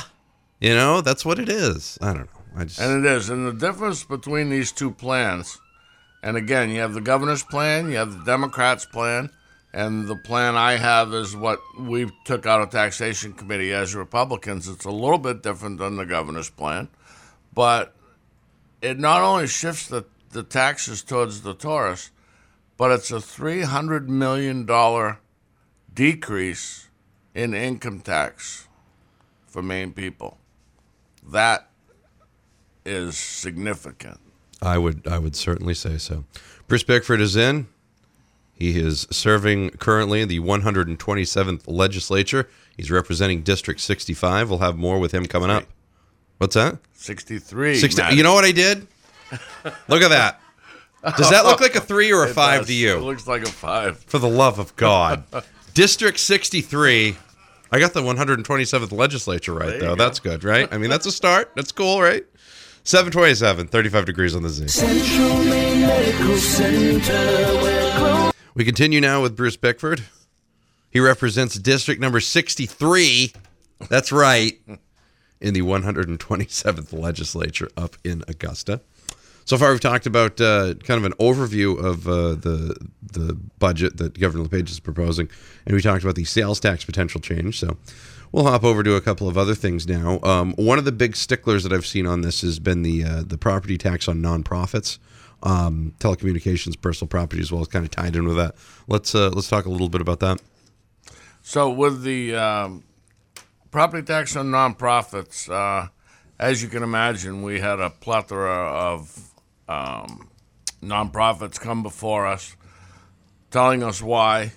You 0.60 0.76
know, 0.76 1.02
that's 1.02 1.26
what 1.26 1.40
it 1.40 1.50
is. 1.50 1.98
I 2.02 2.14
don't 2.14 2.32
know. 2.34 2.42
I 2.56 2.66
just 2.66 2.80
And 2.80 3.06
it 3.06 3.12
is. 3.12 3.30
And 3.30 3.48
the 3.48 3.54
difference 3.54 4.04
between 4.04 4.50
these 4.50 4.72
two 4.72 4.92
plans, 4.92 5.58
and 6.22 6.38
again, 6.38 6.70
you 6.70 6.82
have 6.82 6.94
the 6.94 7.02
governor's 7.02 7.44
plan, 7.44 7.90
you 7.90 7.98
have 7.98 8.20
the 8.20 8.26
Democrats' 8.26 8.86
plan, 8.86 9.32
and 9.74 10.08
the 10.08 10.16
plan 10.16 10.56
I 10.56 10.74
have 10.74 11.14
is 11.14 11.36
what 11.36 11.60
we 11.80 12.12
took 12.26 12.46
out 12.46 12.62
of 12.62 12.70
taxation 12.70 13.34
committee 13.34 13.74
as 13.74 13.96
Republicans. 13.96 14.68
It's 14.68 14.86
a 14.86 14.92
little 14.92 15.18
bit 15.18 15.42
different 15.42 15.80
than 15.80 15.96
the 15.96 16.06
governor's 16.06 16.50
plan, 16.50 16.90
but 17.54 17.96
it 18.82 19.00
not 19.00 19.22
only 19.22 19.48
shifts 19.48 19.88
the, 19.88 20.06
the 20.32 20.44
taxes 20.44 21.02
towards 21.02 21.42
the 21.42 21.54
tourists, 21.54 22.12
but 22.82 22.90
it's 22.90 23.12
a 23.12 23.18
$300 23.18 24.08
million 24.08 24.68
decrease 25.94 26.90
in 27.36 27.54
income 27.54 28.00
tax 28.00 28.68
for 29.46 29.62
Maine 29.62 29.94
people. 29.94 30.40
That 31.24 31.70
is 32.84 33.20
significant. 33.20 34.20
I 34.64 34.80
would 34.80 35.08
I 35.08 35.20
would 35.20 35.36
certainly 35.36 35.76
say 35.76 36.00
so. 36.00 36.24
Bruce 36.68 36.82
Bickford 36.82 37.22
is 37.22 37.36
in. 37.36 37.68
He 38.56 38.80
is 38.80 39.06
serving 39.12 39.70
currently 39.78 40.26
the 40.26 40.40
127th 40.40 41.62
legislature. 41.68 42.50
He's 42.76 42.90
representing 42.90 43.44
District 43.44 43.80
65. 43.80 44.50
We'll 44.50 44.58
have 44.58 44.76
more 44.76 44.98
with 44.98 45.12
him 45.12 45.28
coming 45.28 45.52
up. 45.52 45.66
What's 46.40 46.56
that? 46.56 46.80
63. 46.94 47.76
60, 47.76 48.16
you 48.16 48.24
know 48.24 48.34
what 48.34 48.44
I 48.44 48.52
did? 48.52 48.88
Look 49.88 50.02
at 50.02 50.10
that. 50.10 50.42
Does 51.18 51.30
that 51.32 51.46
look 51.46 51.60
like 51.62 51.76
a 51.76 51.82
three 51.82 52.12
or 52.14 52.24
a 52.26 52.30
It 52.30 52.34
five 52.34 52.60
does. 52.62 52.68
to 52.68 52.74
you? 52.74 52.98
It 52.98 53.02
looks 53.02 53.28
like 53.28 53.42
a 53.44 53.52
five. 53.52 53.98
For 54.00 54.20
the 54.20 54.30
love 54.30 54.60
of 54.60 54.76
God. 54.76 55.24
District 55.74 56.20
63. 56.20 57.16
I 57.72 57.80
got 57.80 57.94
the 57.94 58.02
127th 58.02 58.92
legislature 58.92 59.54
right, 59.54 59.74
you 59.76 59.80
though. 59.80 59.88
go. 59.88 59.96
That's 59.96 60.20
good, 60.20 60.44
right? 60.44 60.68
I 60.72 60.78
mean, 60.78 60.90
that's 60.90 61.06
a 61.06 61.12
start. 61.12 61.52
That's 61.56 61.72
cool, 61.72 62.02
right? 62.02 62.26
727, 62.84 63.68
35 63.68 64.06
degrees 64.06 64.36
on 64.36 64.44
the 64.44 64.50
Z. 64.50 64.68
Central 64.68 65.38
Maine 65.46 65.82
Medical 65.82 66.36
Center, 66.38 67.62
where 67.62 67.98
close 67.98 68.34
We 68.56 68.66
continue 68.66 69.00
now 69.00 69.22
with 69.22 69.36
Bruce 69.38 69.56
Bickford. 69.56 70.04
He 70.90 71.00
represents 71.00 71.56
district 71.58 72.02
number 72.02 72.20
63. 72.20 73.34
That's 73.88 74.12
right. 74.12 74.60
In 75.40 75.54
the 75.54 75.62
127th 75.62 76.92
legislature 76.94 77.70
up 77.78 77.96
in 78.04 78.24
Augusta. 78.28 78.82
So 79.46 79.58
far, 79.58 79.72
we've 79.72 79.82
talked 79.82 80.06
about 80.06 80.40
uh, 80.40 80.76
kind 80.76 80.98
of 80.98 81.06
an 81.06 81.14
overview 81.14 81.78
of 81.84 82.08
uh, 82.08 82.36
the 82.36 82.90
the 83.02 83.38
budget 83.60 83.98
that 83.98 84.18
Governor 84.20 84.44
LePage 84.44 84.72
is 84.72 84.80
proposing, 84.80 85.30
and 85.66 85.76
we 85.76 85.82
talked 85.82 86.04
about 86.04 86.16
the 86.16 86.24
sales 86.24 86.60
tax 86.60 86.86
potential 86.86 87.20
change. 87.20 87.60
So 87.60 87.78
we'll 88.32 88.46
hop 88.46 88.64
over 88.64 88.84
to 88.84 88.96
a 88.96 89.02
couple 89.02 89.28
of 89.28 89.38
other 89.38 89.56
things 89.56 89.88
now. 89.88 90.20
Um, 90.24 90.54
one 90.54 90.78
of 90.78 90.86
the 90.86 90.92
big 90.92 91.16
sticklers 91.16 91.64
that 91.64 91.74
I've 91.74 91.86
seen 91.86 92.08
on 92.08 92.22
this 92.22 92.42
has 92.42 92.60
been 92.60 92.84
the 92.84 93.04
uh, 93.04 93.24
the 93.26 93.38
property 93.38 93.78
tax 93.78 94.08
on 94.08 94.22
nonprofits, 94.22 95.00
um, 95.44 95.94
telecommunications, 96.00 96.80
personal 96.80 97.10
property 97.10 97.42
as 97.42 97.52
well, 97.52 97.62
is 97.62 97.68
kind 97.68 97.84
of 97.84 97.92
tied 97.92 98.16
in 98.16 98.26
with 98.28 98.38
that. 98.38 98.56
Let's 98.88 99.14
uh, 99.14 99.30
let's 99.30 99.50
talk 99.50 99.66
a 99.66 99.70
little 99.70 99.90
bit 99.90 100.02
about 100.02 100.20
that. 100.22 100.42
So 101.42 101.70
with 101.70 102.04
the 102.04 102.36
um, 102.36 102.84
property 103.72 104.04
tax 104.06 104.36
on 104.36 104.52
nonprofits, 104.52 105.50
uh, 105.50 105.90
as 106.40 106.62
you 106.62 106.70
can 106.70 106.84
imagine, 106.84 107.42
we 107.42 107.60
had 107.60 107.80
a 107.80 107.90
plethora 107.90 108.54
of 108.54 109.31
um, 109.72 110.30
nonprofits 110.82 111.60
come 111.60 111.84
before 111.84 112.28
us, 112.28 112.56
telling 113.50 113.84
us 113.84 114.02
why 114.02 114.54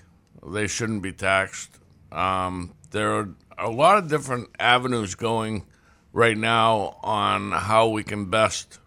they 0.46 0.66
shouldn't 0.66 1.02
be 1.02 1.12
taxed. 1.12 1.70
Um, 2.10 2.74
there 2.90 3.14
are 3.14 3.28
a 3.58 3.70
lot 3.70 3.98
of 3.98 4.08
different 4.08 4.48
avenues 4.58 5.14
going 5.14 5.66
right 6.12 6.36
now 6.36 6.98
on 7.02 7.52
how 7.52 7.88
we 7.88 8.04
can 8.04 8.30
best 8.30 8.78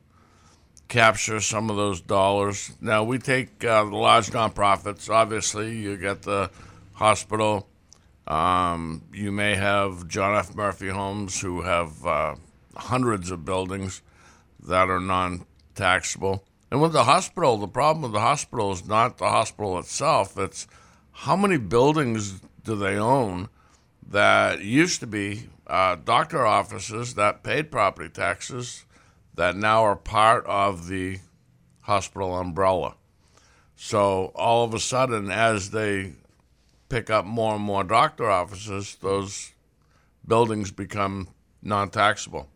capture 0.87 1.39
some 1.41 1.69
of 1.69 1.75
those 1.75 2.01
dollars. 2.01 2.71
Now 2.79 3.03
we 3.03 3.19
take 3.19 3.63
uh, 3.63 3.83
the 3.83 3.95
large 3.95 4.27
nonprofits. 4.27 5.09
Obviously, 5.09 5.77
you 5.77 5.97
get 5.97 6.21
the 6.21 6.49
hospital. 6.93 7.67
Um, 8.25 9.03
you 9.13 9.31
may 9.31 9.55
have 9.55 10.07
John 10.07 10.35
F. 10.35 10.55
Murphy 10.55 10.89
Homes, 10.89 11.39
who 11.41 11.61
have 11.61 12.05
uh, 12.05 12.35
hundreds 12.75 13.31
of 13.31 13.45
buildings 13.45 14.01
that 14.67 14.89
are 14.89 14.99
non-taxable. 15.79 16.43
And 16.69 16.81
with 16.81 16.93
the 16.93 17.05
hospital, 17.05 17.57
the 17.57 17.67
problem 17.67 18.03
with 18.03 18.11
the 18.11 18.19
hospital 18.19 18.71
is 18.71 18.85
not 18.85 19.17
the 19.17 19.29
hospital 19.29 19.79
itself; 19.79 20.37
it's 20.37 20.67
how 21.11 21.35
many 21.35 21.57
buildings 21.57 22.41
do 22.63 22.75
they 22.75 22.97
own 22.97 23.49
that 24.05 24.61
used 24.61 24.99
to 24.99 25.07
be 25.07 25.49
uh, 25.65 25.95
doctor 25.95 26.45
offices 26.45 27.15
that 27.15 27.43
paid 27.43 27.71
property 27.71 28.09
taxes 28.09 28.85
that 29.35 29.55
now 29.55 29.83
are 29.83 29.95
part 29.95 30.45
of 30.45 30.87
the 30.87 31.19
hospital 31.81 32.37
umbrella. 32.37 32.95
So 33.75 34.31
all 34.35 34.63
of 34.63 34.73
a 34.73 34.79
sudden, 34.79 35.29
as 35.29 35.69
they 35.69 36.13
pick 36.89 37.09
up 37.09 37.25
more 37.25 37.55
and 37.55 37.63
more 37.63 37.83
doctor 37.83 38.29
offices, 38.29 38.97
those 39.01 39.53
buildings 40.25 40.71
become 40.71 41.29
non-taxable. 41.61 42.49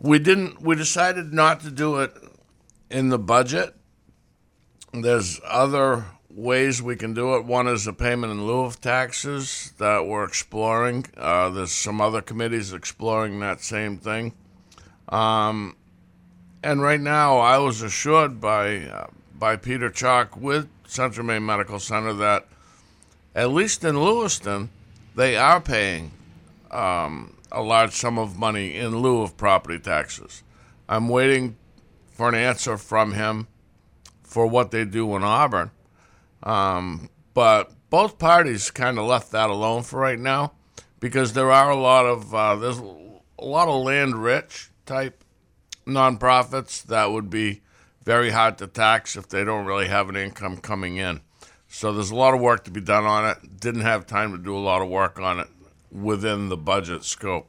We 0.00 0.18
didn't. 0.18 0.62
We 0.62 0.76
decided 0.76 1.32
not 1.32 1.60
to 1.60 1.70
do 1.70 1.98
it 1.98 2.12
in 2.90 3.10
the 3.10 3.18
budget. 3.18 3.74
There's 4.92 5.40
other 5.44 6.06
ways 6.30 6.82
we 6.82 6.96
can 6.96 7.12
do 7.12 7.36
it. 7.36 7.44
One 7.44 7.68
is 7.68 7.86
a 7.86 7.92
payment 7.92 8.32
in 8.32 8.46
lieu 8.46 8.60
of 8.60 8.80
taxes 8.80 9.72
that 9.78 10.06
we're 10.06 10.24
exploring. 10.24 11.06
Uh, 11.16 11.50
there's 11.50 11.72
some 11.72 12.00
other 12.00 12.22
committees 12.22 12.72
exploring 12.72 13.40
that 13.40 13.60
same 13.60 13.98
thing. 13.98 14.32
Um, 15.08 15.76
and 16.62 16.80
right 16.80 17.00
now, 17.00 17.38
I 17.38 17.58
was 17.58 17.82
assured 17.82 18.40
by 18.40 18.78
uh, 18.78 19.06
by 19.34 19.56
Peter 19.56 19.90
Chalke 19.90 20.36
with 20.36 20.68
Central 20.86 21.26
Maine 21.26 21.44
Medical 21.44 21.78
Center 21.78 22.14
that 22.14 22.46
at 23.34 23.50
least 23.50 23.84
in 23.84 24.02
Lewiston, 24.02 24.70
they 25.14 25.36
are 25.36 25.60
paying 25.60 26.12
um, 26.70 27.36
a 27.52 27.62
large 27.62 27.92
sum 27.92 28.18
of 28.18 28.38
money 28.38 28.76
in 28.76 28.98
lieu 28.98 29.22
of 29.22 29.36
property 29.36 29.78
taxes. 29.78 30.42
I'm 30.88 31.08
waiting 31.08 31.56
for 32.10 32.28
an 32.28 32.34
answer 32.34 32.76
from 32.76 33.12
him 33.12 33.48
for 34.22 34.46
what 34.46 34.70
they 34.70 34.84
do 34.84 35.14
in 35.16 35.22
Auburn. 35.22 35.70
Um, 36.42 37.10
but 37.34 37.72
both 37.90 38.18
parties 38.18 38.70
kind 38.70 38.98
of 38.98 39.06
left 39.06 39.32
that 39.32 39.50
alone 39.50 39.82
for 39.82 40.00
right 40.00 40.18
now 40.18 40.52
because 41.00 41.32
there 41.32 41.50
are 41.50 41.70
a 41.70 41.76
lot 41.76 42.06
of 42.06 42.34
uh, 42.34 42.56
there's 42.56 42.78
a 42.78 43.44
lot 43.44 43.68
of 43.68 43.82
land 43.82 44.22
rich 44.22 44.70
type 44.86 45.24
nonprofits 45.86 46.82
that 46.84 47.10
would 47.10 47.30
be 47.30 47.62
very 48.04 48.30
hard 48.30 48.58
to 48.58 48.66
tax 48.66 49.16
if 49.16 49.28
they 49.28 49.44
don't 49.44 49.66
really 49.66 49.88
have 49.88 50.08
an 50.08 50.16
income 50.16 50.56
coming 50.56 50.96
in. 50.96 51.20
So 51.68 51.92
there's 51.92 52.10
a 52.10 52.16
lot 52.16 52.34
of 52.34 52.40
work 52.40 52.64
to 52.64 52.70
be 52.70 52.80
done 52.80 53.04
on 53.04 53.24
it. 53.28 53.60
Didn't 53.60 53.82
have 53.82 54.06
time 54.06 54.32
to 54.32 54.38
do 54.38 54.56
a 54.56 54.58
lot 54.58 54.82
of 54.82 54.88
work 54.88 55.20
on 55.20 55.38
it 55.38 55.48
within 55.90 56.48
the 56.48 56.56
budget 56.56 57.04
scope. 57.04 57.48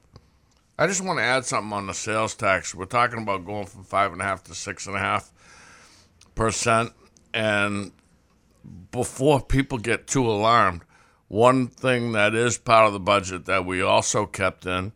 I 0.77 0.87
just 0.87 1.03
want 1.03 1.19
to 1.19 1.23
add 1.23 1.45
something 1.45 1.73
on 1.73 1.87
the 1.87 1.93
sales 1.93 2.33
tax. 2.33 2.73
We're 2.73 2.85
talking 2.85 3.21
about 3.21 3.45
going 3.45 3.67
from 3.67 3.83
five 3.83 4.11
and 4.11 4.21
a 4.21 4.25
half 4.25 4.43
to 4.45 4.55
six 4.55 4.87
and 4.87 4.95
a 4.95 4.99
half 4.99 5.31
percent, 6.33 6.93
and 7.33 7.91
before 8.91 9.41
people 9.41 9.77
get 9.77 10.07
too 10.07 10.27
alarmed, 10.27 10.81
one 11.27 11.67
thing 11.67 12.13
that 12.13 12.33
is 12.35 12.57
part 12.57 12.87
of 12.87 12.93
the 12.93 12.99
budget 12.99 13.45
that 13.45 13.65
we 13.65 13.81
also 13.81 14.25
kept 14.25 14.65
in 14.65 14.91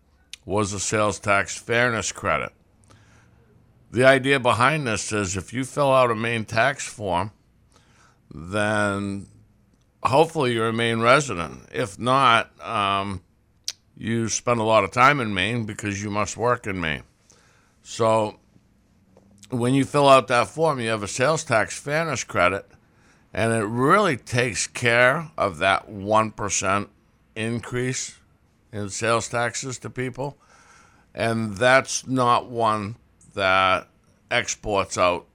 was 0.45 0.73
a 0.73 0.79
sales 0.79 1.19
tax 1.19 1.57
fairness 1.57 2.11
credit. 2.11 2.51
The 3.91 4.05
idea 4.05 4.39
behind 4.39 4.85
this 4.85 5.11
is 5.11 5.37
if 5.37 5.53
you 5.53 5.63
fill 5.63 5.93
out 5.93 6.11
a 6.11 6.15
Maine 6.15 6.45
tax 6.45 6.87
form, 6.87 7.31
then 8.33 9.27
hopefully 10.03 10.53
you're 10.53 10.69
a 10.69 10.73
Maine 10.73 10.99
resident. 10.99 11.69
If 11.71 11.97
not, 11.97 12.51
um, 12.61 13.21
you 13.97 14.27
spend 14.29 14.59
a 14.59 14.63
lot 14.63 14.83
of 14.83 14.91
time 14.91 15.19
in 15.19 15.33
Maine 15.33 15.65
because 15.65 16.03
you 16.03 16.09
must 16.09 16.37
work 16.37 16.67
in 16.67 16.79
Maine. 16.79 17.03
So 17.83 18.39
when 19.49 19.73
you 19.73 19.85
fill 19.85 20.09
out 20.09 20.27
that 20.27 20.47
form, 20.47 20.79
you 20.79 20.89
have 20.89 21.03
a 21.03 21.07
sales 21.07 21.43
tax 21.43 21.77
fairness 21.77 22.23
credit, 22.23 22.65
and 23.33 23.53
it 23.53 23.65
really 23.65 24.17
takes 24.17 24.67
care 24.67 25.31
of 25.37 25.57
that 25.59 25.89
1% 25.89 26.87
increase 27.35 28.17
in 28.71 28.89
sales 28.89 29.29
taxes 29.29 29.77
to 29.79 29.89
people. 29.89 30.37
And 31.13 31.55
that's 31.55 32.05
not 32.05 32.49
one 32.49 32.97
that 33.33 33.87
exports 34.29 34.97
out 34.97 35.27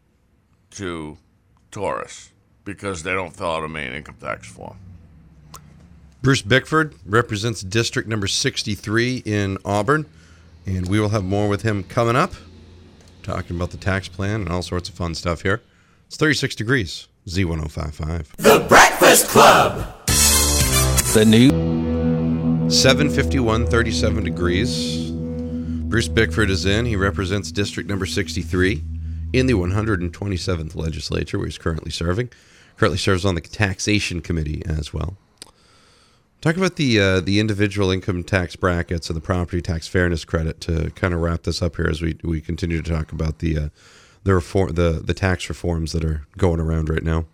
to 0.73 1.17
tourists 1.71 2.33
because 2.65 3.03
they 3.03 3.13
don't 3.13 3.35
fill 3.35 3.51
out 3.51 3.65
a 3.65 3.69
Maine 3.69 3.93
income 3.93 4.17
tax 4.21 4.47
form. 4.47 4.77
Bruce 6.23 6.43
Bickford 6.43 6.95
represents 7.07 7.63
district 7.63 8.07
number 8.07 8.27
63 8.27 9.23
in 9.25 9.57
Auburn, 9.65 10.05
and 10.67 10.87
we 10.87 11.01
will 11.01 11.09
have 11.09 11.25
more 11.25 11.49
with 11.49 11.63
him 11.63 11.83
coming 11.83 12.15
up, 12.15 12.35
talking 13.23 13.57
about 13.57 13.71
the 13.71 13.79
tax 13.79 14.07
plan 14.07 14.43
and 14.43 14.51
all 14.51 14.61
sorts 14.61 14.91
of 14.91 14.95
fun 14.95 15.15
stuff 15.15 15.41
here. 15.41 15.63
It's 16.09 16.19
36 16.19 16.57
degrees, 16.57 17.09
Z1055. 17.27 18.37
The 18.37 18.67
Breakfast 18.69 19.29
Club. 19.29 20.07
The 21.15 21.25
new 21.25 22.69
751, 22.69 23.67
37 23.69 24.23
degrees. 24.23 25.11
Bruce 25.11 26.09
Bickford 26.09 26.51
is 26.51 26.67
in. 26.67 26.85
He 26.85 26.97
represents 26.97 27.51
district 27.51 27.89
number 27.89 28.05
63 28.05 28.85
in 29.33 29.47
the 29.47 29.55
127th 29.55 30.77
legislature, 30.77 31.39
where 31.39 31.47
he's 31.47 31.57
currently 31.57 31.91
serving. 31.91 32.29
Currently 32.77 32.99
serves 32.99 33.25
on 33.25 33.37
the 33.37 33.41
taxation 33.41 34.21
committee 34.21 34.63
as 34.67 34.93
well. 34.93 35.17
Talk 36.41 36.57
about 36.57 36.77
the 36.77 36.99
uh, 36.99 37.21
the 37.21 37.39
individual 37.39 37.91
income 37.91 38.25
tax 38.25 38.57
brackets 38.57 39.11
and 39.11 39.17
the 39.17 39.21
property 39.21 39.61
tax 39.61 39.87
fairness 39.87 40.25
credit 40.25 40.59
to 40.63 40.91
kind 40.93 41.13
of 41.13 41.21
wrap 41.21 41.43
this 41.43 41.61
up 41.61 41.77
here 41.77 41.87
as 41.87 42.01
we, 42.01 42.19
we 42.23 42.41
continue 42.41 42.81
to 42.81 42.91
talk 42.91 43.13
about 43.13 43.41
the 43.41 43.59
uh, 43.59 43.69
the 44.25 44.35
reform 44.35 44.73
the 44.73 45.03
the 45.05 45.13
tax 45.13 45.51
reforms 45.51 45.93
that 45.93 46.03
are 46.03 46.27
going 46.39 46.59
around 46.59 46.89
right 46.89 47.03
now. 47.03 47.27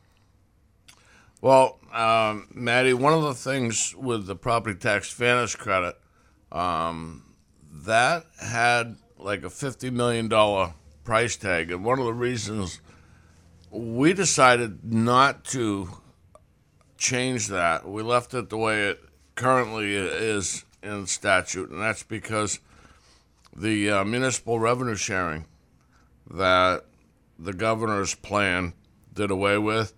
Well, 1.41 1.79
um, 1.93 2.49
Maddie, 2.53 2.95
one 2.95 3.13
of 3.13 3.23
the 3.23 3.35
things 3.35 3.95
with 3.97 4.27
the 4.27 4.35
property 4.35 4.77
tax 4.77 5.09
fairness 5.09 5.55
credit, 5.55 5.97
um, 6.51 7.23
that 7.71 8.27
had 8.41 8.97
like 9.19 9.45
a 9.45 9.51
fifty 9.51 9.89
million 9.89 10.27
dollar 10.27 10.75
price 11.05 11.37
tag, 11.37 11.71
and 11.71 11.85
one 11.85 12.01
of 12.01 12.07
the 12.07 12.13
reasons 12.13 12.81
we 13.71 14.13
decided 14.13 14.93
not 14.93 15.45
to 15.45 15.91
change 16.97 17.49
that, 17.49 17.89
we 17.89 18.03
left 18.03 18.35
it 18.35 18.49
the 18.49 18.57
way 18.57 18.89
it 18.89 19.01
currently 19.35 19.95
is 19.95 20.65
in 20.83 21.07
statute, 21.07 21.71
and 21.71 21.81
that's 21.81 22.03
because 22.03 22.61
the 23.55 23.91
uh, 23.91 24.05
municipal 24.05 24.59
revenue 24.59 24.95
sharing 24.97 25.45
that 26.31 26.85
the 27.39 27.53
governor's 27.53 28.15
plan 28.15 28.73
did 29.13 29.31
away 29.31 29.59
with, 29.59 29.93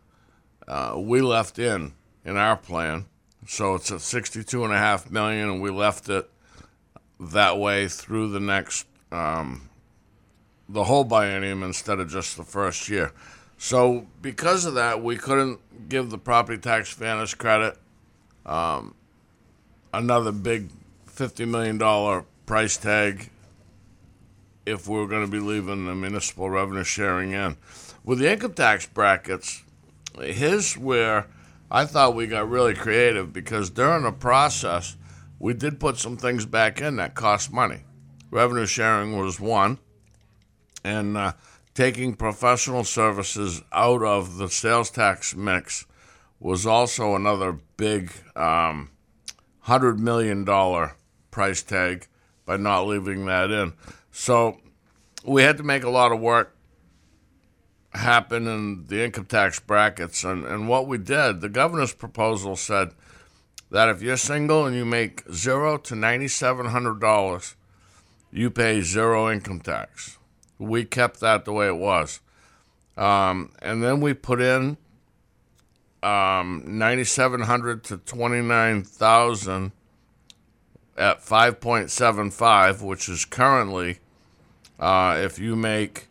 uh, 0.67 0.95
we 0.97 1.21
left 1.21 1.59
in 1.59 1.93
in 2.25 2.37
our 2.37 2.57
plan. 2.57 3.07
So 3.47 3.75
it's 3.75 3.91
at 3.91 4.01
sixty-two 4.01 4.65
and 4.65 4.73
a 4.73 4.79
half 4.79 5.11
million, 5.11 5.49
and 5.49 5.63
we 5.63 5.71
left 5.71 6.09
it 6.09 6.29
that 7.19 7.59
way 7.59 7.89
through 7.89 8.31
the 8.31 8.41
next, 8.41 8.87
um, 9.11 9.71
the 10.69 10.85
whole 10.85 11.05
biennium 11.05 11.65
instead 11.65 11.99
of 11.99 12.11
just 12.11 12.37
the 12.37 12.45
first 12.45 12.89
year. 12.89 13.13
So 13.57 14.07
because 14.23 14.67
of 14.67 14.75
that, 14.75 15.03
we 15.03 15.17
couldn't 15.17 15.61
give 15.89 16.11
the 16.11 16.19
property 16.19 16.61
tax 16.61 16.93
fairness 16.93 17.35
credit 17.35 17.77
um, 18.47 18.95
another 19.93 20.33
big 20.33 20.71
fifty 21.07 21.45
million 21.45 21.79
dollar 21.79 22.25
price 22.47 22.77
tag 22.77 23.31
if 24.65 24.87
we 24.87 24.97
we're 24.97 25.07
going 25.07 25.25
to 25.25 25.31
be 25.31 25.41
leaving 25.41 25.87
the 25.87 25.95
municipal 25.95 26.51
revenue 26.51 26.85
sharing 26.85 27.33
in. 27.33 27.57
With 28.05 28.19
the 28.19 28.31
income 28.31 28.53
tax 28.53 28.87
brackets, 28.87 29.63
here's 30.19 30.77
where 30.77 31.27
I 31.71 31.85
thought 31.85 32.15
we 32.15 32.27
got 32.27 32.49
really 32.49 32.75
creative 32.75 33.33
because 33.33 33.71
during 33.71 34.05
the 34.05 34.13
process, 34.13 34.97
we 35.39 35.55
did 35.55 35.81
put 35.81 35.99
some 35.99 36.17
things 36.17 36.47
back 36.47 36.81
in 36.81 36.97
that 36.97 37.15
cost 37.15 37.53
money. 37.53 37.85
Revenue 38.31 38.67
sharing 38.67 39.17
was 39.19 39.41
one, 39.41 39.79
and 40.85 41.17
uh, 41.17 41.33
taking 41.79 42.13
professional 42.13 42.83
services 42.83 43.63
out 43.71 44.03
of 44.03 44.37
the 44.37 44.49
sales 44.49 44.91
tax 44.91 45.37
mix 45.37 45.87
was 46.41 46.67
also 46.67 47.15
another 47.15 47.57
big 47.77 48.11
um, 48.35 48.91
$100 49.65 49.97
million 49.97 50.45
price 51.31 51.63
tag 51.63 52.09
by 52.45 52.57
not 52.57 52.89
leaving 52.89 53.27
that 53.27 53.53
in. 53.53 53.73
So 54.11 54.59
we 55.25 55.45
had 55.45 55.57
to 55.59 55.63
make 55.63 55.85
a 55.85 55.89
lot 55.89 56.11
of 56.11 56.19
work 56.19 56.57
happen 57.93 58.49
in 58.49 58.87
the 58.89 59.05
income 59.05 59.27
tax 59.27 59.61
brackets. 59.61 60.25
And, 60.25 60.45
and 60.45 60.69
what 60.69 60.89
we 60.89 60.99
did, 60.99 61.41
the 61.41 61.49
governor's 61.49 61.95
proposal 61.95 62.57
said 62.57 62.89
that 63.71 63.89
if 63.89 64.03
you're 64.03 64.17
single 64.17 64.67
and 64.67 64.75
you 64.75 64.85
make 64.85 65.23
zero 65.33 65.77
to 65.77 65.95
$9,700, 65.95 67.55
you 68.33 68.51
pay 68.51 68.81
zero 68.81 69.31
income 69.31 69.61
tax. 69.61 70.18
We 70.59 70.85
kept 70.85 71.21
that 71.21 71.45
the 71.45 71.53
way 71.53 71.69
it 71.69 71.77
was. 71.77 72.21
Um, 72.97 73.53
and 73.63 73.83
then 73.83 74.01
we 74.01 74.13
put 74.13 74.41
in 74.41 74.77
um, 76.03 76.65
9,700 76.67 77.85
to 77.85 77.99
29,000 77.99 79.73
at 80.97 81.21
5.75, 81.21 82.83
which 82.83 83.09
is 83.09 83.25
currently, 83.25 83.99
uh, 84.81 85.17
if 85.23 85.39
you 85.39 85.55
make 85.55 86.09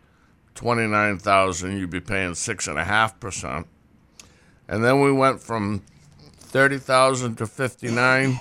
29,000, 0.56 1.78
you'd 1.78 1.90
be 1.90 2.00
paying 2.00 2.32
6.5%. 2.32 3.66
And 4.70 4.84
then 4.84 5.02
we 5.02 5.12
went 5.12 5.42
from 5.42 5.84
30,000 6.38 7.36
to 7.36 7.48
59, 7.48 8.40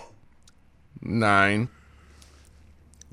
9. 1.03 1.69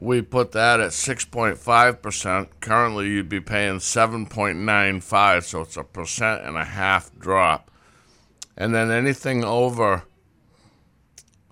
We 0.03 0.22
put 0.22 0.51
that 0.51 0.81
at 0.81 0.91
6.5%. 0.91 2.48
Currently, 2.60 3.07
you'd 3.07 3.29
be 3.29 3.39
paying 3.39 3.77
7.95, 3.77 5.43
so 5.43 5.62
it's 5.62 5.77
a 5.77 5.83
percent 5.86 6.43
and 6.43 6.57
a 6.57 6.65
half 6.65 7.17
drop. 7.17 7.72
And 8.57 8.75
then 8.75 8.91
anything 8.91 9.45
over 9.45 10.03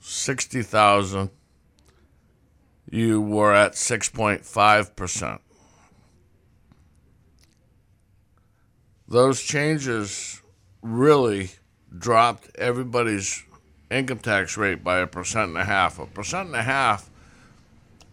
60,000, 0.01 1.29
you 2.89 3.21
were 3.21 3.53
at 3.53 3.71
6.5%. 3.71 5.39
Those 9.07 9.41
changes 9.41 10.41
really 10.81 11.51
dropped 11.97 12.49
everybody's 12.55 13.45
income 13.89 14.19
tax 14.19 14.57
rate 14.57 14.83
by 14.83 14.99
a 14.99 15.07
percent 15.07 15.47
and 15.47 15.57
a 15.57 15.63
half. 15.63 15.99
A 15.99 16.05
percent 16.05 16.47
and 16.47 16.57
a 16.57 16.63
half 16.63 17.10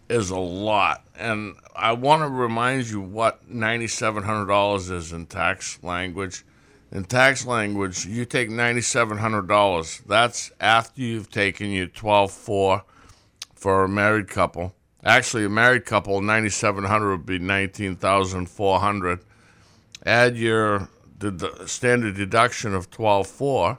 is 0.09 0.29
a 0.31 0.37
lot. 0.37 1.05
And 1.15 1.55
I 1.75 1.93
want 1.93 2.23
to 2.23 2.27
remind 2.27 2.89
you 2.89 2.99
what 3.01 3.49
$9,700 3.49 4.91
is 4.91 5.11
in 5.11 5.25
tax 5.27 5.79
language. 5.83 6.43
In 6.91 7.03
tax 7.03 7.45
language, 7.45 8.05
you 8.05 8.25
take 8.25 8.49
$9,700. 8.49 10.05
That's 10.05 10.51
after 10.59 11.01
you've 11.01 11.29
taken 11.29 11.69
your 11.69 11.87
12 11.87 12.31
4 12.31 12.83
for 13.53 13.83
a 13.83 13.89
married 13.89 14.27
couple. 14.27 14.73
Actually, 15.03 15.45
a 15.45 15.49
married 15.49 15.85
couple, 15.85 16.19
9,700 16.21 17.11
would 17.11 17.25
be 17.25 17.39
19,400. 17.39 19.19
Add 20.05 20.37
your 20.37 20.89
the 21.19 21.65
standard 21.65 22.15
deduction 22.15 22.73
of 22.73 22.89
12 22.89 23.27
4 23.27 23.77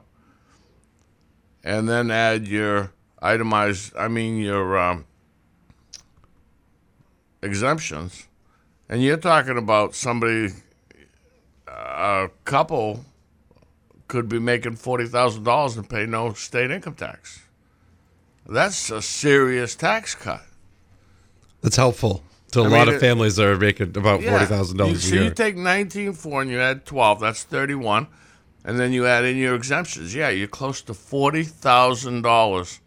and 1.63 1.89
then 1.89 2.11
add 2.11 2.47
your 2.47 2.93
itemized, 3.21 3.95
I 3.95 4.07
mean, 4.07 4.37
your 4.37 4.77
um, 4.77 5.05
exemptions. 7.41 8.27
And 8.89 9.01
you're 9.01 9.17
talking 9.17 9.57
about 9.57 9.95
somebody, 9.95 10.49
a 11.67 12.29
couple 12.45 13.05
could 14.07 14.27
be 14.27 14.39
making 14.39 14.75
$40,000 14.75 15.77
and 15.77 15.89
pay 15.89 16.05
no 16.05 16.33
state 16.33 16.71
income 16.71 16.95
tax. 16.95 17.41
That's 18.45 18.89
a 18.89 19.01
serious 19.01 19.75
tax 19.75 20.13
cut. 20.15 20.41
That's 21.61 21.77
helpful 21.77 22.23
to 22.51 22.61
a 22.61 22.63
I 22.63 22.67
lot 22.67 22.79
mean, 22.79 22.87
of 22.89 22.93
it- 22.95 22.99
families 22.99 23.35
that 23.37 23.45
are 23.47 23.57
making 23.57 23.95
about 23.95 24.21
Yeah. 24.21 24.31
forty 24.31 24.45
thousand 24.47 24.75
You- 24.75 24.83
dollars 24.83 25.05
a 25.05 25.07
So 25.07 25.15
year. 25.15 25.23
you 25.25 25.29
take 25.31 25.55
nineteen 25.55 26.11
four 26.13 26.41
and 26.41 26.49
you 26.51 26.59
add 26.59 26.85
twelve, 26.85 27.19
that's 27.21 27.43
thirty 27.43 27.75
one, 27.75 28.07
and 28.65 28.77
then 28.79 28.91
you 28.91 29.05
add 29.05 29.23
in 29.25 29.37
your 29.37 29.53
exemptions. 29.55 30.13
Yeah, 30.15 30.29
you're 30.29 30.47
close 30.49 30.81
to 30.81 30.93
forty 30.95 31.43
thousand 31.43 32.23
dollars 32.23 32.79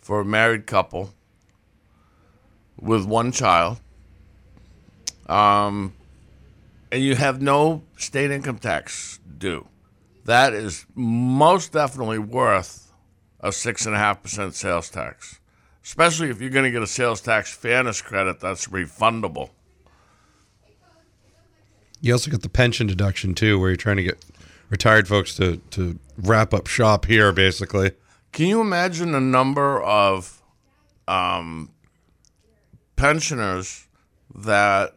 for 0.00 0.20
a 0.20 0.24
married 0.24 0.66
couple 0.66 1.12
with 2.80 3.04
one 3.04 3.32
child. 3.32 3.80
Um, 5.32 5.94
and 6.90 7.02
you 7.02 7.14
have 7.14 7.40
no 7.40 7.82
state 7.96 8.30
income 8.30 8.58
tax 8.58 9.18
due. 9.38 9.66
That 10.26 10.52
is 10.52 10.84
most 10.94 11.72
definitely 11.72 12.18
worth 12.18 12.92
a 13.40 13.50
six 13.50 13.86
and 13.86 13.94
a 13.94 13.98
half 13.98 14.22
percent 14.22 14.54
sales 14.54 14.90
tax. 14.90 15.40
Especially 15.82 16.28
if 16.28 16.40
you're 16.40 16.50
going 16.50 16.66
to 16.66 16.70
get 16.70 16.82
a 16.82 16.86
sales 16.86 17.22
tax 17.22 17.52
fairness 17.52 18.02
credit 18.02 18.40
that's 18.40 18.68
refundable. 18.68 19.50
You 22.00 22.12
also 22.12 22.30
get 22.30 22.42
the 22.42 22.48
pension 22.50 22.86
deduction 22.86 23.34
too, 23.34 23.58
where 23.58 23.70
you're 23.70 23.76
trying 23.76 23.96
to 23.96 24.02
get 24.02 24.22
retired 24.68 25.08
folks 25.08 25.34
to 25.36 25.56
to 25.70 25.98
wrap 26.18 26.52
up 26.52 26.66
shop 26.66 27.06
here, 27.06 27.32
basically. 27.32 27.92
Can 28.32 28.46
you 28.46 28.60
imagine 28.60 29.12
the 29.12 29.20
number 29.20 29.80
of 29.82 30.42
um, 31.08 31.70
pensioners 32.96 33.88
that 34.34 34.94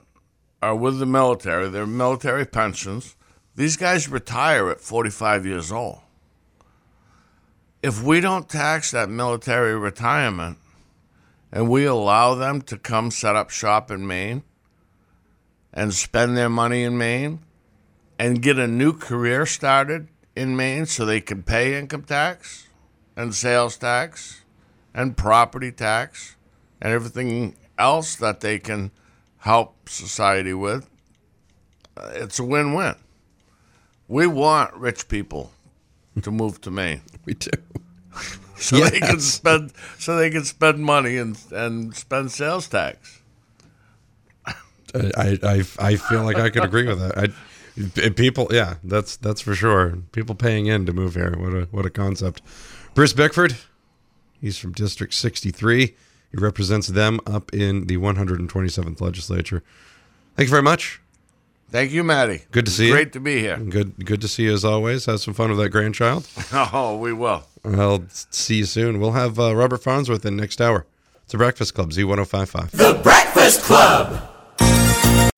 are 0.66 0.76
with 0.76 0.98
the 0.98 1.06
military? 1.06 1.70
They're 1.70 1.86
military 1.86 2.46
pensions. 2.46 3.16
These 3.56 3.78
guys 3.78 4.10
retire 4.10 4.70
at 4.72 4.82
45 4.82 5.46
years 5.46 5.72
old. 5.72 6.00
If 7.84 8.02
we 8.02 8.20
don't 8.20 8.50
tax 8.50 8.90
that 8.92 9.08
military 9.08 9.78
retirement 9.78 10.58
and 11.52 11.70
we 11.70 11.86
allow 11.86 12.34
them 12.34 12.62
to 12.64 12.80
come 12.80 13.12
set 13.12 13.36
up 13.36 13.52
shop 13.52 13.92
in 13.92 14.08
Maine 14.08 14.42
and 15.72 15.94
spend 15.94 16.36
their 16.36 16.50
money 16.50 16.84
in 16.84 16.98
Maine 16.98 17.40
and 18.18 18.42
get 18.42 18.58
a 18.58 18.68
new 18.68 18.92
career 18.92 19.46
started 19.46 20.08
in 20.36 20.56
Maine 20.56 20.88
so 20.88 21.06
they 21.06 21.22
can 21.22 21.44
pay 21.44 21.78
income 21.78 22.04
tax 22.04 22.68
and 23.16 23.36
sales 23.36 23.78
tax 23.78 24.44
and 24.96 25.16
property 25.16 25.72
tax 25.72 26.38
and 26.82 26.92
everything 26.92 27.56
else 27.78 28.16
that 28.16 28.42
they 28.42 28.58
can 28.58 28.90
help 29.46 29.88
society 29.88 30.56
with. 30.56 30.90
It's 32.16 32.40
a 32.40 32.44
win 32.44 32.74
win. 32.74 32.96
We 34.08 34.26
want 34.26 34.74
rich 34.74 35.08
people 35.08 35.52
to 36.22 36.32
move 36.32 36.60
to 36.62 36.72
Maine 36.72 37.02
We 37.26 37.36
do. 37.36 37.52
so 38.56 38.78
they 38.78 39.00
can 39.00 39.20
spend 39.20 39.72
so 40.00 40.16
they 40.18 40.32
can 40.32 40.44
spend 40.44 40.80
money 40.80 41.18
and 41.18 41.38
and 41.52 41.96
spend 41.96 42.32
sales 42.32 42.68
tax. 42.68 43.22
I, 44.96 45.38
I 45.44 45.64
I 45.80 45.96
feel 45.98 46.24
like 46.24 46.38
I 46.38 46.50
could 46.50 46.64
agree 46.64 46.88
with 46.88 47.00
that. 47.00 47.18
I, 47.18 48.10
people, 48.12 48.48
yeah, 48.52 48.76
that's 48.84 49.18
that's 49.18 49.42
for 49.42 49.54
sure. 49.54 49.98
People 50.14 50.36
paying 50.36 50.68
in 50.68 50.86
to 50.86 50.94
move 50.94 51.16
here. 51.16 51.36
What 51.38 51.54
a 51.54 51.68
what 51.72 51.86
a 51.86 51.90
concept. 51.90 52.42
Bruce 52.94 53.14
Bickford, 53.14 53.58
he's 54.40 54.58
from 54.58 54.72
District 54.72 55.14
63. 55.14 55.96
He 56.36 56.40
He 56.40 56.44
represents 56.44 56.88
them 56.88 57.20
up 57.26 57.54
in 57.54 57.88
the 57.88 57.98
127th 57.98 59.00
legislature. 59.02 59.64
Thank 60.36 60.48
you 60.48 60.52
very 60.52 60.62
much. 60.64 61.00
Thank 61.72 61.92
you, 61.92 62.04
Maddie. 62.04 62.44
Good 62.52 62.66
to 62.66 62.70
It's 62.70 62.78
see 62.78 62.88
you. 62.88 62.92
Great 62.94 63.14
to 63.14 63.20
be 63.20 63.40
here. 63.40 63.58
Good, 63.58 64.06
good 64.06 64.22
to 64.22 64.28
see 64.28 64.44
you 64.44 64.54
as 64.54 64.64
always. 64.64 65.06
Have 65.06 65.20
some 65.20 65.34
fun 65.34 65.50
with 65.50 65.60
that 65.60 65.70
grandchild. 65.70 66.28
Oh, 66.54 66.98
we 66.98 67.12
will. 67.14 67.44
I'll 67.66 68.06
see 68.10 68.58
you 68.58 68.66
soon. 68.66 69.00
We'll 69.00 69.14
have 69.14 69.40
uh, 69.40 69.56
Robert 69.56 69.82
Farnsworth 69.82 70.26
in 70.26 70.36
next 70.38 70.62
hour. 70.62 70.86
It's 71.24 71.34
a 71.34 71.38
Breakfast 71.38 71.74
Club, 71.74 71.90
Z1055. 71.92 72.72
The 72.72 73.00
Breakfast 73.02 73.64
Club. 73.64 74.30